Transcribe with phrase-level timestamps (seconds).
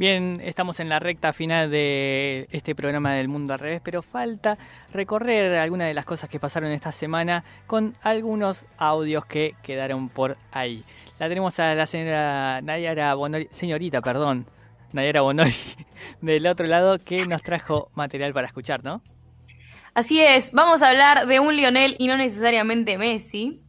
[0.00, 4.56] Bien, estamos en la recta final de este programa del Mundo al Revés, pero falta
[4.94, 10.38] recorrer algunas de las cosas que pasaron esta semana con algunos audios que quedaron por
[10.52, 10.84] ahí.
[11.18, 14.46] La tenemos a la señora Nayara Bonori, señorita, perdón,
[14.94, 15.52] Nayara Bonori,
[16.22, 19.02] del otro lado, que nos trajo material para escuchar, ¿no?
[19.92, 23.60] Así es, vamos a hablar de un Lionel y no necesariamente Messi.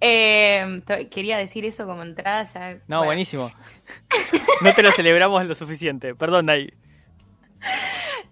[0.00, 2.78] Eh, quería decir eso como entrada ya.
[2.86, 3.50] No, buenísimo.
[4.60, 6.14] no te lo celebramos lo suficiente.
[6.14, 6.72] Perdón, Nay.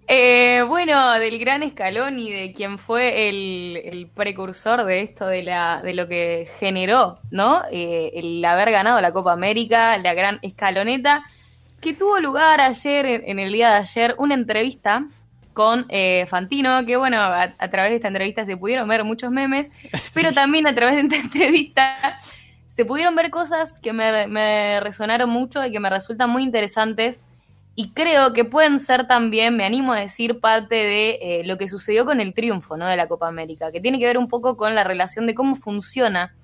[0.09, 5.81] Eh, bueno, del gran escalón y de quien fue el, precursor de esto, de, la,
[5.83, 7.63] de lo que generó, ¿no?
[7.71, 11.25] Eh, el haber ganado la Copa América, la gran escaloneta,
[11.81, 15.07] que tuvo lugar ayer, en el día de ayer, una entrevista
[15.53, 19.71] con eh, Fantino, que bueno, a, través de esta entrevista se pudieron ver muchos memes,
[20.15, 22.17] pero también a través de esta entrevista
[22.73, 27.21] se pudieron ver cosas que me, resonaron mucho y que me resultan muy interesantes
[27.75, 31.69] y creo que pueden ser también, me animo a decir, parte de eh, lo que
[31.69, 32.87] sucedió con el triunfo ¿no?
[32.87, 35.55] de la Copa América, que tiene que ver un poco con la relación de cómo
[35.55, 36.35] funciona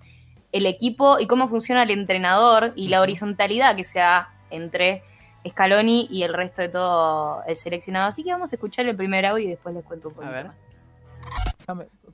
[0.52, 5.02] el equipo y cómo funciona el entrenador y la horizontalidad que se da entre
[5.48, 8.06] Scaloni y el resto de todo el seleccionado.
[8.06, 10.67] Así que vamos a escuchar el primer audio y después les cuento un poco más.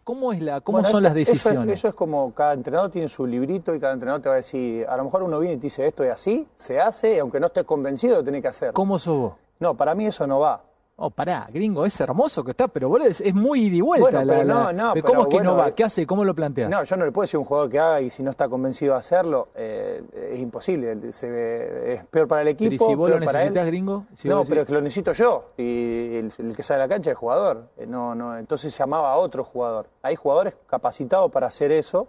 [0.02, 1.74] ¿Cómo, es la, cómo son las decisiones?
[1.74, 4.84] Eso es, como cada entrenador tiene su librito y cada entrenador te va a decir,
[4.88, 7.38] a lo mejor uno viene y te dice esto es así, se hace, y aunque
[7.38, 8.72] no estés convencido, lo tenés que hacer.
[8.72, 9.32] ¿Cómo sos vos?
[9.60, 10.62] No, para mí eso no va.
[10.96, 14.22] Oh, pará, gringo, es hermoso que está, pero boludo, es, muy ida y vuelta.
[14.24, 15.72] pero no, no, ¿Cómo es que no va?
[15.72, 16.06] ¿Qué hace?
[16.06, 16.68] ¿Cómo lo plantea?
[16.68, 18.48] No, yo no le puedo decir a un jugador que haga y si no está
[18.48, 21.12] convencido de hacerlo, eh, es imposible.
[21.12, 22.70] Se es peor para el equipo.
[22.70, 24.06] Pero si vos lo necesitas, gringo?
[24.24, 25.50] no, pero es que lo necesito yo.
[25.56, 27.70] Y el, que sale a la cancha es el jugador.
[27.76, 29.88] Eh, no, no, entonces llamaba a otro jugador.
[30.02, 32.06] Hay jugadores capacitados para hacer eso,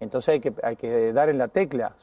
[0.00, 1.94] entonces hay que, hay que dar en la tecla.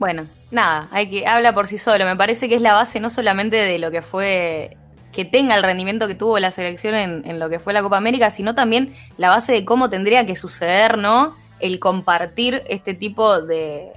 [0.00, 2.06] Bueno, nada, hay que habla por sí solo.
[2.06, 4.78] Me parece que es la base no solamente de lo que fue
[5.12, 8.30] que tenga el rendimiento que tuvo la selección en, lo que fue la Copa América,
[8.30, 11.36] sino también la base de cómo tendría que suceder, ¿no?
[11.58, 13.92] El compartir este tipo de,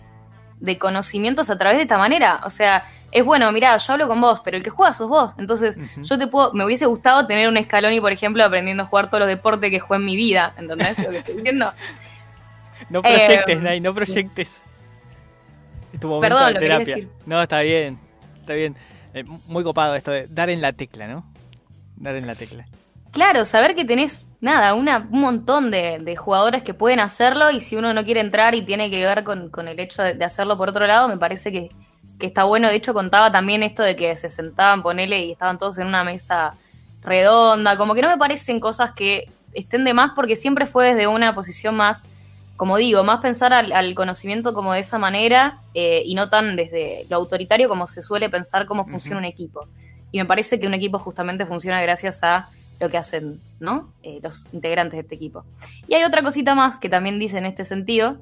[0.60, 2.42] de conocimientos a través de esta manera.
[2.44, 5.32] O sea, es bueno, mira, yo hablo con vos, pero el que juega sos vos.
[5.38, 9.08] Entonces, yo te puedo, me hubiese gustado tener un Scaloni, por ejemplo, aprendiendo a jugar
[9.08, 10.54] todos los deportes que jugué en mi vida.
[10.58, 11.72] ¿Entendés lo que estoy diciendo?
[12.90, 14.62] No proyectes, eh, Nay, no proyectes.
[16.00, 16.98] Perdón, terapia.
[17.26, 18.00] No, está bien,
[18.40, 18.76] está bien.
[19.14, 21.26] Eh, muy copado esto de dar en la tecla, ¿no?
[21.96, 22.66] Dar en la tecla.
[23.12, 27.76] Claro, saber que tenés, nada, una, un montón de, jugadores que pueden hacerlo y si
[27.76, 30.88] uno no quiere entrar y tiene que ver con, el hecho de, hacerlo por otro
[30.88, 31.70] lado, me parece que,
[32.18, 32.70] que, está bueno.
[32.70, 36.04] De hecho, contaba también esto de que se sentaban, ponele, y estaban todos en una
[36.04, 36.56] mesa
[37.04, 37.78] redonda.
[37.78, 41.36] Como que no me parecen cosas que estén de más porque siempre fue desde una
[41.36, 42.04] posición más
[42.56, 47.06] como digo, más pensar al, conocimiento como de esa manera eh, y no tan desde
[47.10, 49.68] lo autoritario como se suele pensar cómo funciona un equipo.
[50.12, 52.50] Y me parece que un equipo justamente funciona gracias a
[52.80, 53.92] lo que hacen ¿no?
[54.04, 55.44] Eh, los integrantes de este equipo.
[55.88, 58.18] Y hay otra cosita más que también dice en este sentido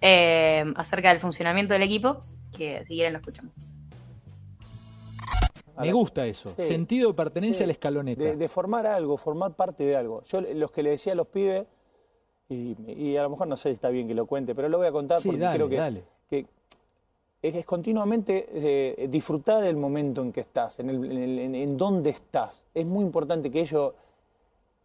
[0.00, 2.22] eh, acerca del funcionamiento del equipo,
[2.56, 3.54] que si quieren lo escuchamos.
[5.76, 8.22] Me gusta eso, sentido de pertenencia escaloneta.
[8.22, 10.22] De, de, formar algo, formar parte de algo.
[10.24, 11.66] Yo los que le decía a los pibes,
[12.48, 14.86] y, a lo mejor no sé si está bien que lo cuente, pero lo voy
[14.86, 16.46] a contar porque creo que, que
[17.42, 22.64] es, continuamente eh, disfrutar del momento en que estás, en, el, en, dónde estás.
[22.74, 23.92] Es muy importante que ellos,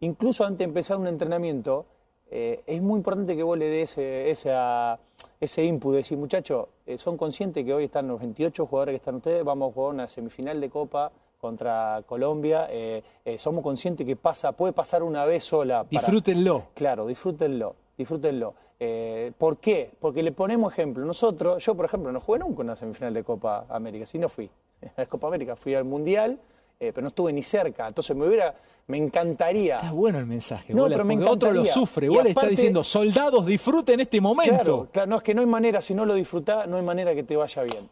[0.01, 1.85] incluso antes de empezar un entrenamiento,
[2.31, 4.97] eh, es muy importante que vos le des ese,
[5.39, 9.15] ese input, decir, muchachos, eh, son conscientes que hoy están los 28 jugadores que están
[9.15, 14.15] ustedes, vamos a jugar una semifinal de Copa contra Colombia, eh, eh, somos conscientes que
[14.15, 15.85] pasa, puede pasar una vez sola.
[15.89, 16.65] disfrútenlo.
[16.73, 18.53] Claro, disfrútenlo, disfrútenlo.
[18.79, 19.91] Eh, ¿Por qué?
[19.99, 21.05] Porque le ponemos ejemplo.
[21.05, 24.29] Nosotros, yo por ejemplo, no jugué nunca en una semifinal de Copa América, si no
[24.29, 24.49] fui.
[24.97, 26.39] A la Copa América fui al Mundial,
[26.77, 27.87] pero no estuve ni cerca.
[27.87, 28.55] Entonces me hubiera,
[28.87, 29.77] me encantaría.
[29.77, 32.05] Está bueno el mensaje, no, pero me otro lo sufre.
[32.05, 34.53] Igual está diciendo, soldados, disfruten este momento.
[34.53, 37.13] Claro, claro, no es que no hay manera, si no lo disfrutás, no hay manera
[37.13, 37.89] que te vaya bien.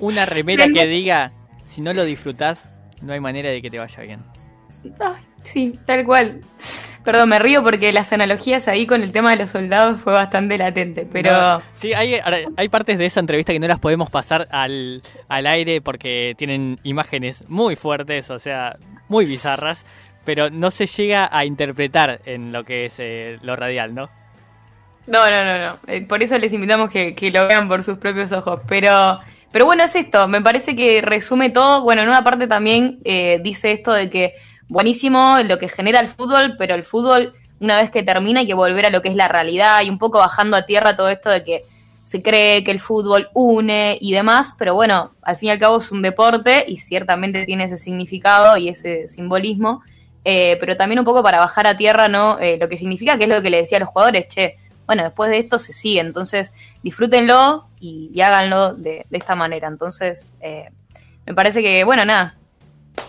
[0.00, 1.32] Una remera que diga,
[1.64, 4.20] si no lo disfrutás, no hay manera de que te vaya bien.
[5.42, 6.40] sí, tal cual.
[7.04, 10.58] Perdón, me río porque las analogías ahí con el tema de los soldados fue bastante
[10.58, 11.62] latente, pero...
[11.72, 12.16] sí, hay,
[12.56, 16.78] hay partes de esa entrevista que no las podemos pasar al, al aire porque tienen
[16.82, 18.76] imágenes muy fuertes, o sea,
[19.08, 19.86] muy bizarras,
[20.26, 24.10] pero no se llega a interpretar en lo que es eh, lo radial, ¿no?
[25.06, 25.78] No, no, no, no.
[25.86, 29.20] Eh, por eso les invitamos que, que lo vean por sus propios ojos, pero...
[29.52, 31.82] Pero bueno, es esto, me parece que resume todo.
[31.82, 34.34] Bueno, en una parte también eh, dice esto de que
[34.68, 38.54] buenísimo lo que genera el fútbol, pero el fútbol una vez que termina hay que
[38.54, 41.30] volver a lo que es la realidad y un poco bajando a tierra todo esto
[41.30, 41.62] de que
[42.04, 45.78] se cree que el fútbol une y demás, pero bueno, al fin y al cabo
[45.78, 49.82] es un deporte y ciertamente tiene ese significado y ese simbolismo,
[50.24, 52.38] eh, pero también un poco para bajar a tierra, ¿no?
[52.40, 54.56] Eh, lo que significa que es lo que le decía a los jugadores, che,
[54.90, 56.52] bueno, después de esto se sigue, entonces
[56.82, 59.68] disfrútenlo y, háganlo de, esta manera.
[59.68, 60.68] Entonces, eh,
[61.24, 62.36] me parece que, bueno, nada,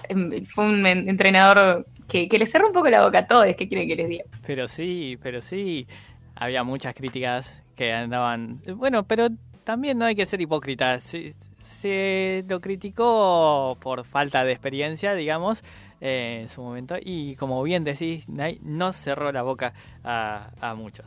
[0.08, 3.88] em, fue un entrenador que, le cerró un poco la boca a todos, ¿qué quieren
[3.88, 4.26] que les diga?
[4.46, 5.88] Pero sí, pero sí,
[6.36, 9.30] había muchas críticas que andaban, bueno, pero
[9.64, 11.18] también no hay que ser hipócritas.
[11.62, 15.64] se lo criticó por falta de experiencia, digamos,
[16.02, 21.06] eh, en su momento, y como bien decís, no cerró la boca a muchos.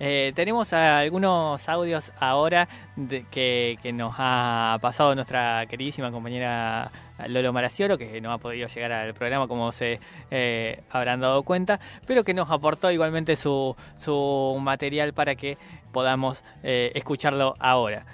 [0.00, 6.92] Eh, tenemos algunos audios ahora de, que, nos ha pasado nuestra queridísima compañera
[7.26, 9.98] Lolo Maraciolo, que no ha podido llegar al programa como se
[10.30, 15.58] eh, habrán dado cuenta, pero que nos aportó igualmente su, su material para que
[15.92, 18.06] podamos escucharlo ahora.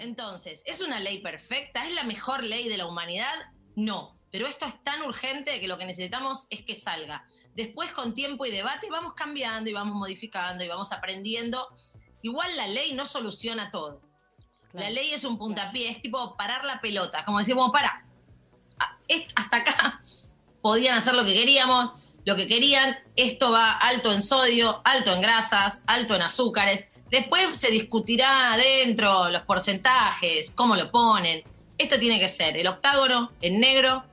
[0.00, 1.84] Entonces, ¿es una ley perfecta?
[1.84, 3.34] ¿Es la mejor ley de la humanidad?
[3.78, 7.24] No pero esto es tan urgente que lo que necesitamos es que salga.
[7.54, 11.68] Después, con tiempo y debate, vamos cambiando y vamos modificando y vamos aprendiendo.
[12.22, 14.02] Igual la ley no soluciona todo.
[14.72, 18.04] La ley es un puntapié, es tipo parar la pelota, como decimos, para,
[19.34, 20.02] hasta acá
[20.60, 21.92] podían hacer lo que queríamos,
[22.26, 26.86] lo que querían, esto va alto en sodio, alto en grasas, alto en azúcares.
[27.10, 31.42] Después se discutirá adentro los porcentajes, cómo lo ponen.
[31.78, 34.04] Esto tiene que ser el octágono en negro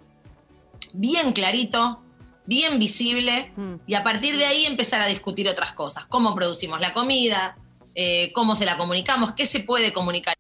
[0.94, 2.02] bien clarito,
[2.46, 3.76] bien visible, mm.
[3.88, 7.58] y a partir de ahí empezar a discutir otras cosas, cómo producimos la comida,
[7.96, 10.36] eh, cómo se la comunicamos, qué se puede comunicar.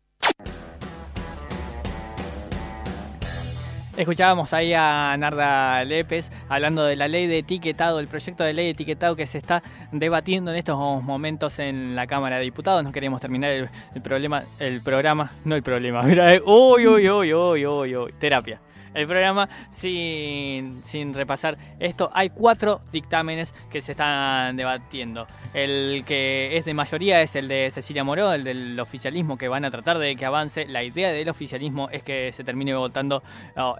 [3.98, 8.66] Escuchábamos ahí a Narda Lépez hablando de la ley de etiquetado, el proyecto de ley
[8.66, 9.64] de etiquetado que se está
[9.94, 12.84] debatiendo en estos momentos en la Cámara de Diputados.
[12.84, 17.66] No queremos terminar el, problema, el programa, no el problema, mira, uy, uy, uy, uy,
[17.66, 18.60] uy, uy, terapia
[18.96, 22.10] el programa sin, sin repasar esto.
[22.14, 25.28] Hay cuatro dictámenes que se están debatiendo.
[25.54, 29.66] El que es de mayoría es el de Cecilia Moró, el del oficialismo, que van
[29.66, 30.66] a tratar de que avance.
[30.66, 33.22] La idea del oficialismo es que se termine votando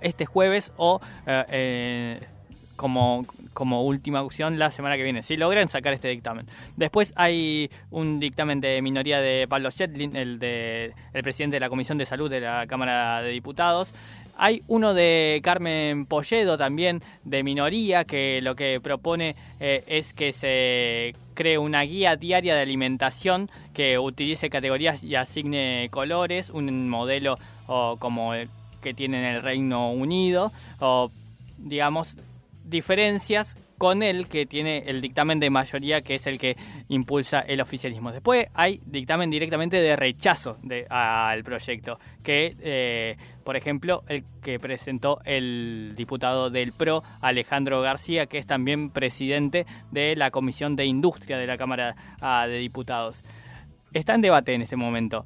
[0.02, 2.20] este jueves o eh, eh,
[2.76, 6.48] como, como última opción la semana que viene, si logran sacar este dictamen.
[6.76, 11.70] Después hay un dictamen de minoría de Pablo Shetlin, el, de, el presidente de la
[11.70, 13.94] Comisión de Salud de la Cámara de Diputados.
[14.38, 20.34] Hay uno de Carmen Polledo también, de minoría, que lo que propone eh, es que
[20.34, 27.38] se cree una guía diaria de alimentación que utilice categorías y asigne colores, un modelo
[28.00, 28.50] como el
[28.82, 31.12] que tiene en el Reino Unido, o
[31.58, 32.16] digamos
[32.66, 36.56] diferencias con el que tiene el dictamen de mayoría, que es el que
[36.88, 38.12] impulsa el oficialismo.
[38.12, 40.58] Después hay dictamen directamente de rechazo
[40.90, 48.28] al proyecto, que, eh, por ejemplo, el que presentó el diputado del PRO, Alejandro García,
[48.28, 53.24] que es también presidente de la Comisión de Industria de la Cámara ah, de Diputados.
[53.94, 55.26] Está en debate en este momento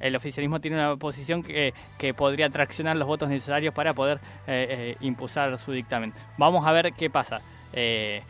[0.00, 1.72] el oficialismo tiene una posición que,
[2.16, 6.12] podría traccionar los votos necesarios para poder eh, eh, impulsar su dictamen.
[6.38, 7.40] Vamos a ver qué pasa.
[7.72, 8.22] Eh,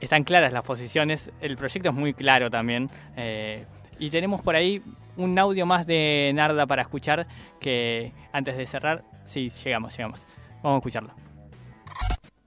[0.00, 2.90] están claras las posiciones, el proyecto es muy claro también.
[3.16, 3.64] Eh,
[3.98, 4.82] y tenemos por ahí
[5.16, 7.26] un audio más de Narda para escuchar
[7.60, 10.20] que antes de cerrar, sí, llegamos, llegamos.
[10.62, 11.14] Vamos a escucharlo.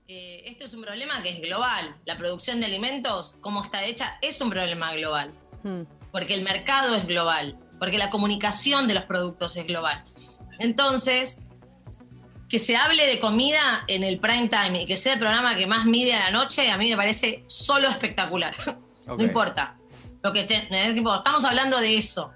[0.06, 1.94] Eh, esto es un problema que es global.
[2.04, 5.32] La producción de alimentos, como está hecha, es un problema global.
[5.62, 5.82] Hmm.
[6.12, 10.04] Porque el mercado es global, porque la comunicación de los productos es global.
[10.60, 11.40] Entonces,
[12.48, 15.66] que se hable de comida en el prime time y que sea el programa que
[15.66, 18.54] más mide a la noche, a mí me parece solo espectacular.
[19.06, 19.78] no importa.
[20.22, 22.30] Lo que estamos hablando de eso.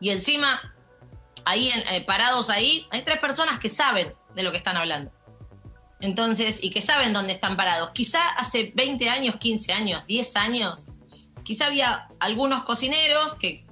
[0.00, 0.74] Y encima,
[1.44, 5.12] ahí eh, parados ahí, hay tres personas que saben de lo que están hablando.
[6.00, 7.90] Entonces, y que saben dónde están parados.
[7.90, 10.86] Quizá hace 20 años, 15 años, 10 años,
[11.44, 13.67] quizá había algunos cocineros que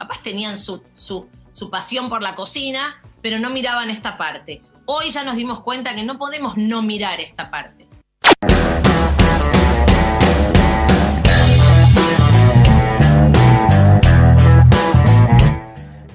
[0.00, 4.62] capaz tenían su, su, su pasión por la cocina, pero no miraban esta parte.
[4.86, 7.86] Hoy ya nos dimos cuenta que no podemos no mirar esta parte.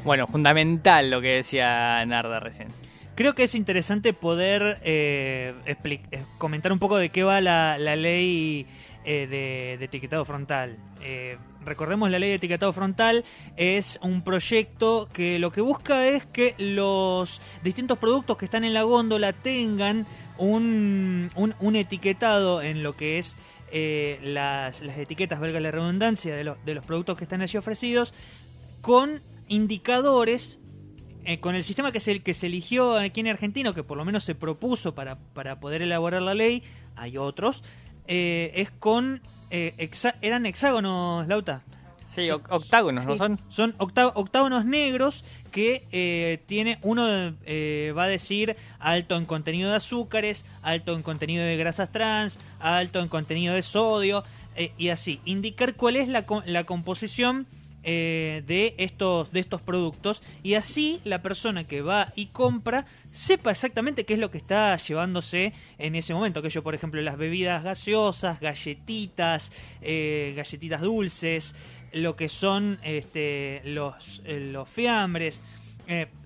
[0.04, 2.70] Bueno, fundamental lo que decía Narda recién.
[3.14, 8.66] Creo que es interesante poder eh, eh, comentar un poco de qué va la, ley
[9.04, 9.28] eh,
[9.78, 10.76] de, etiquetado frontal.
[11.66, 13.26] Recordemos, la ley de etiquetado frontal
[13.58, 18.74] es un proyecto que lo que busca es que los distintos productos que están en
[18.74, 20.06] la góndola tengan
[20.38, 23.36] un, un, etiquetado en lo que es
[23.72, 27.58] eh, las, las, etiquetas, valga la redundancia, de, los, de los productos que están allí
[27.58, 28.14] ofrecidos,
[28.82, 30.60] con indicadores
[31.28, 34.06] eh, con el sistema que se, que se eligió aquí en Argentina, que por lo
[34.06, 36.62] menos se propuso para, para poder elaborar la ley,
[36.96, 37.64] hay otros,
[38.08, 39.22] eh, es con...
[39.52, 39.90] Eh,
[40.22, 41.62] ¿Eran hexágonos, Lauta?
[42.08, 43.42] Sí, octágonos, ¿no son?
[43.50, 50.94] Son octágonos negros que tiene, uno va a decir alto en contenido de azúcares, alto
[50.94, 54.24] en contenido de grasas trans, alto en contenido de sodio,
[54.78, 57.48] y así, indicar cuál es la, la composición
[57.88, 63.52] eh, de, estos, de estos productos y así la persona que va y compra sepa
[63.52, 66.42] exactamente qué es lo que está llevándose en ese momento.
[66.42, 69.52] Que yo, por ejemplo, las bebidas gaseosas, galletitas,
[69.84, 71.54] eh, galletitas dulces,
[71.94, 75.40] lo que son este, los, eh, los fiambres,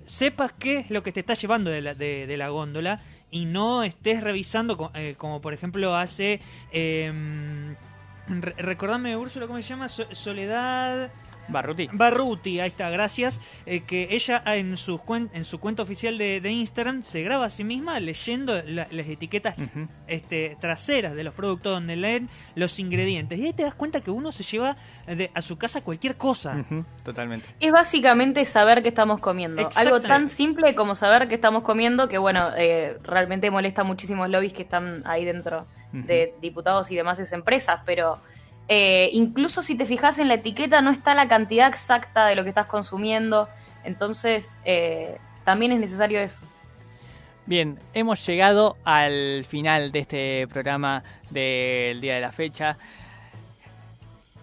[0.05, 3.01] sepas qué es lo que te está llevando de la, góndola
[3.31, 4.77] y no estés revisando
[5.17, 6.39] como, por ejemplo hace...
[6.71, 7.75] Em,
[8.29, 9.89] recordame, Úrsula, ¿cómo se llama?
[9.89, 11.11] Soledad...
[11.49, 11.89] Barruti.
[11.91, 13.41] Barruti, ahí está, gracias.
[13.65, 15.01] Eh, que ella en su,
[15.33, 19.55] en su cuenta oficial de, Instagram se graba a sí misma leyendo las etiquetas
[20.07, 23.39] este, traseras de los productos donde leen los ingredientes.
[23.39, 24.77] Y ahí te das cuenta que uno se lleva
[25.33, 26.65] a su casa cualquier cosa.
[27.03, 27.47] Totalmente.
[27.59, 29.69] Es básicamente saber qué estamos comiendo.
[29.75, 34.53] Algo tan simple como saber qué estamos comiendo que, bueno, eh, realmente molesta muchísimos lobbies
[34.53, 38.19] que están ahí dentro de diputados y demás empresas, pero
[38.71, 42.43] eh, incluso si te fijas en la etiqueta no está la cantidad exacta de lo
[42.43, 43.49] que estás consumiendo,
[43.83, 46.41] entonces eh, también es necesario eso.
[47.47, 52.77] Bien, hemos llegado al final de este programa del día de la fecha.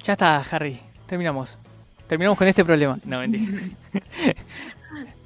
[0.03, 1.57] Ya está, Harry, terminamos.
[2.09, 2.99] Terminamos con este problema.
[3.05, 3.61] No, mentira.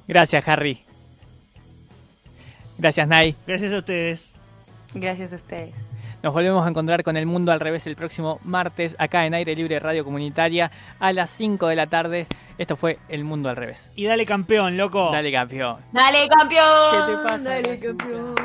[0.07, 0.83] Gracias, Harry.
[2.77, 3.35] Gracias, Nai.
[3.47, 4.31] Gracias a ustedes.
[4.93, 5.73] Gracias a ustedes.
[6.23, 9.55] Nos volvemos a encontrar con El Mundo al Revés el próximo martes, acá en Aire
[9.55, 12.27] Libre Radio Comunitaria, a las 5 de la tarde.
[12.59, 13.91] Esto fue El Mundo al Revés.
[13.95, 15.11] Y dale campeón, loco.
[15.11, 15.77] Dale campeón.
[15.91, 16.91] Dale campeón.
[16.91, 17.49] ¿Qué te pasa?
[17.49, 18.35] Dale campeón.